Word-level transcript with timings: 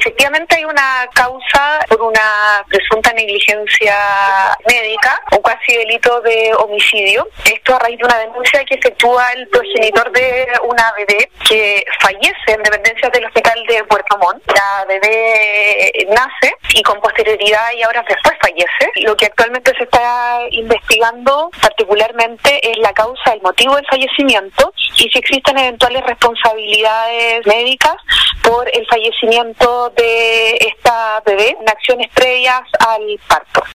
Efectivamente 0.00 0.56
hay 0.56 0.64
una 0.64 1.06
causa 1.12 1.78
por 1.86 2.00
una 2.00 2.64
presunta 2.68 3.12
negligencia 3.12 3.94
médica 4.66 5.20
o 5.32 5.42
casi 5.42 5.76
delito 5.76 6.22
de 6.22 6.54
homicidio. 6.54 7.28
Esto 7.44 7.76
a 7.76 7.80
raíz 7.80 7.98
de 7.98 8.04
una 8.06 8.16
denuncia 8.16 8.64
que 8.64 8.76
efectúa 8.76 9.30
el 9.32 9.46
progenitor 9.48 10.10
de 10.12 10.48
una 10.62 10.90
bebé 10.96 11.30
que 11.46 11.84
fallece 12.00 12.32
en 12.46 12.62
dependencia 12.62 13.10
del 13.10 13.26
hospital 13.26 13.62
de 13.68 13.84
Puerto 13.84 14.16
Montt. 14.16 14.42
La 14.54 14.86
bebé 14.86 15.92
nace 16.08 16.54
y 16.72 16.82
con 16.82 16.98
posterioridad 17.00 17.72
y 17.76 17.82
ahora 17.82 18.02
después 18.08 18.34
fallece. 18.40 19.04
Lo 19.04 19.14
que 19.16 19.26
actualmente 19.26 19.74
se 19.76 19.84
está 19.84 20.46
investigando 20.50 21.50
particularmente 21.60 22.70
es 22.70 22.78
la 22.78 22.94
causa, 22.94 23.34
el 23.34 23.42
motivo 23.42 23.76
del 23.76 23.86
fallecimiento 23.86 24.72
y 24.96 25.10
si 25.10 25.18
existen 25.18 25.58
eventuales 25.58 26.02
responsabilidades 26.04 27.46
médicas 27.46 27.96
por 28.50 28.68
el 28.76 28.84
fallecimiento 28.86 29.92
de 29.96 30.56
esta 30.56 31.22
bebé 31.24 31.56
en 31.60 31.68
acciones 31.68 32.10
previas 32.12 32.62
al 32.80 33.20
parto. 33.28 33.62